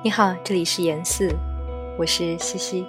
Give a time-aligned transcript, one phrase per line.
[0.00, 1.28] 你好，这里是严四，
[1.98, 2.86] 我是西西。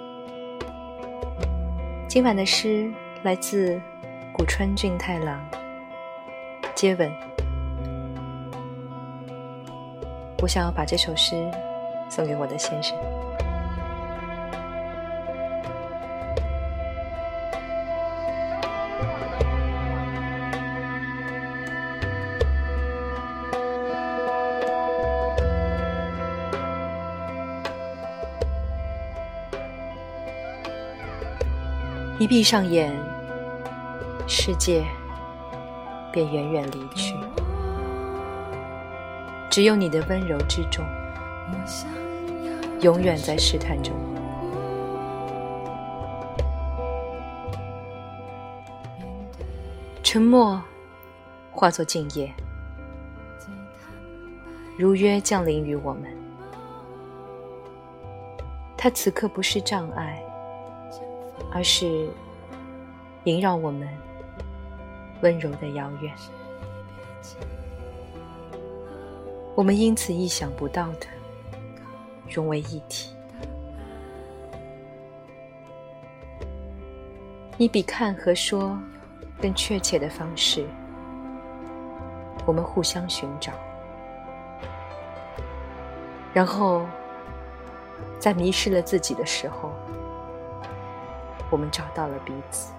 [2.06, 2.88] 今晚的诗
[3.24, 3.80] 来自
[4.32, 5.44] 古川俊太郎，
[6.72, 7.10] 《接吻》。
[10.40, 11.34] 我想要把这首诗
[12.08, 12.96] 送给我的先生。
[32.20, 32.94] 一闭上眼，
[34.28, 34.84] 世界
[36.12, 37.16] 便远远离去，
[39.48, 40.84] 只有你的温柔之中，
[42.82, 43.94] 永远在试探中。
[50.02, 50.62] 沉默
[51.50, 52.30] 化作静夜，
[54.76, 56.14] 如约降临于我们。
[58.76, 60.22] 它此刻不是障碍。
[61.52, 62.08] 而是
[63.24, 63.88] 萦绕我们
[65.22, 66.14] 温柔的遥远，
[69.54, 71.06] 我们因此意想不到的
[72.28, 73.14] 融为一体。
[77.56, 78.78] 你比看和说
[79.40, 80.64] 更确切的方式，
[82.46, 83.52] 我们互相寻找，
[86.32, 86.86] 然后
[88.18, 89.70] 在迷失了自己的时候。
[91.50, 92.72] 我们找到了彼此。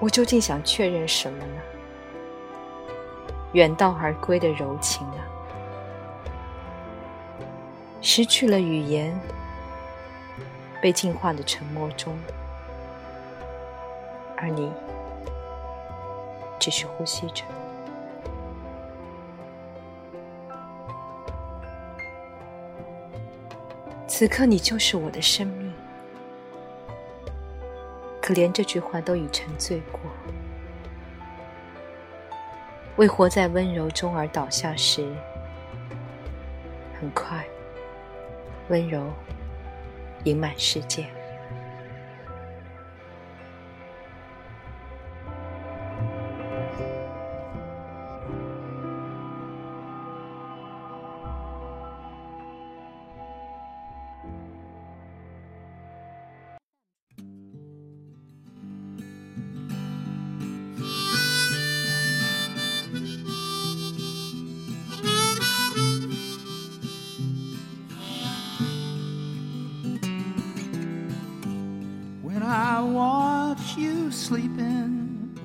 [0.00, 1.60] 我究竟想确认什么呢？
[3.52, 5.24] 远道而归的柔情啊，
[8.00, 9.18] 失去了语言，
[10.80, 12.16] 被净化的沉默中，
[14.36, 14.70] 而你
[16.60, 17.42] 只是呼吸着。
[24.08, 25.70] 此刻你就是我的生命，
[28.22, 30.00] 可连这句话都已沉醉过。
[32.96, 35.06] 为活在温柔中而倒下时，
[36.98, 37.44] 很快，
[38.70, 39.12] 温柔
[40.24, 41.06] 盈满世界。
[74.12, 75.38] Sleeping.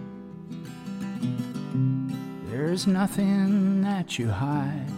[2.50, 4.90] There's nothing that you hide.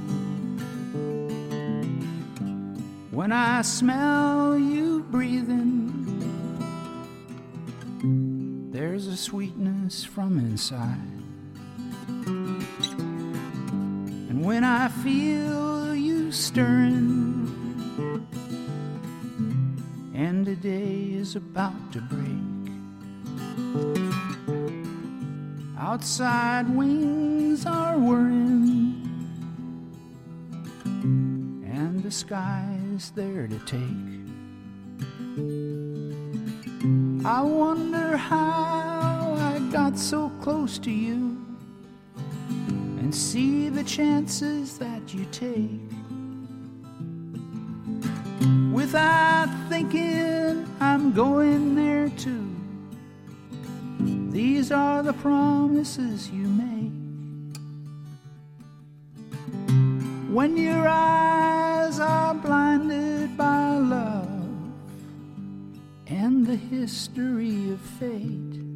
[3.11, 5.91] When I smell you breathing,
[8.71, 10.97] there's a sweetness from inside.
[14.29, 17.05] And when I feel you stirring,
[20.13, 22.54] and the day is about to break.
[25.77, 29.01] Outside wings are whirring,
[31.65, 34.15] and the sky's there to take.
[37.25, 41.37] I wonder how I got so close to you
[42.99, 45.81] and see the chances that you take
[48.71, 52.45] without thinking I'm going there too.
[54.35, 56.91] These are the promises you make.
[60.29, 64.51] When your eyes are blinded by love
[66.07, 68.74] and the history of fate.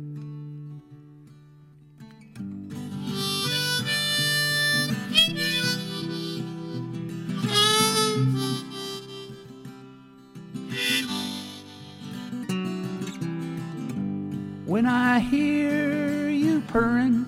[14.70, 17.26] When I hear you purring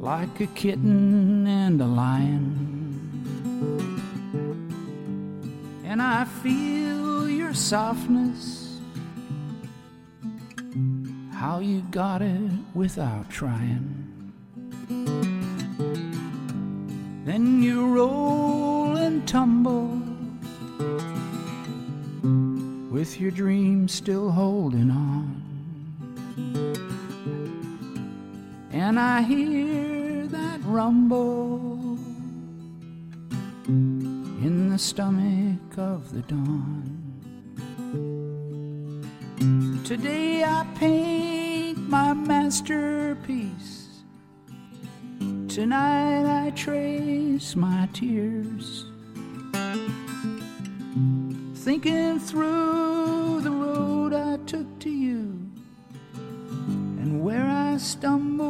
[0.00, 2.56] like a kitten and a lion.
[5.84, 8.80] And I feel your softness,
[11.34, 14.32] how you got it without trying.
[17.26, 19.79] Then you roll and tumble
[23.10, 25.42] with your dreams still holding on.
[28.70, 31.98] And I hear that rumble
[33.66, 36.86] in the stomach of the dawn.
[39.84, 43.88] Today I paint my masterpiece.
[45.48, 48.86] Tonight I trace my tears.
[51.56, 52.99] Thinking through
[54.80, 55.50] to you.
[56.14, 58.49] And where I stumbled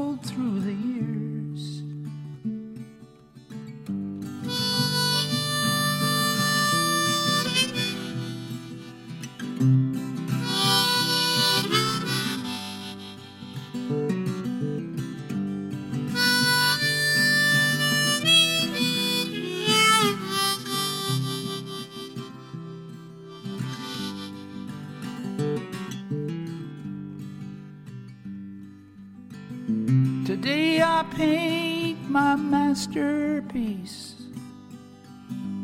[30.50, 34.16] Today I paint my masterpiece.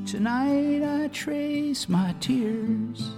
[0.07, 3.11] Tonight I trace my tears.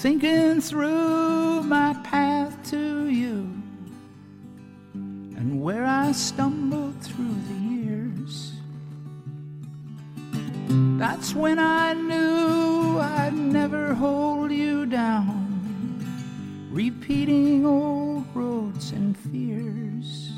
[0.00, 3.52] Thinking through my path to you
[4.94, 8.52] and where I stumbled through the years.
[10.98, 15.44] That's when I knew I'd never hold you down
[16.72, 18.03] repeating old
[18.74, 20.32] roads and fears.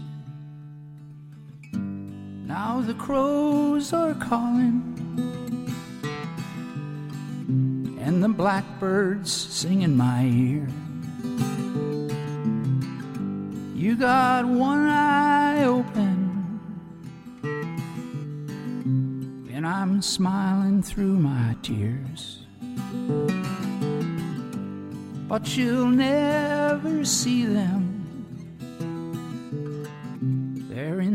[1.73, 4.83] Now the crows are calling,
[8.01, 10.69] and the blackbirds sing in my ear.
[13.75, 16.61] You got one eye open,
[19.53, 22.43] and I'm smiling through my tears
[25.29, 27.86] but you'll never see them.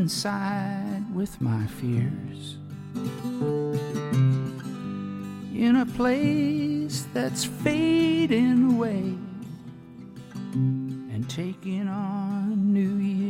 [0.02, 2.58] Inside with my fears.
[5.54, 9.16] In a place that's fading away
[10.56, 13.21] and taking on New Year's.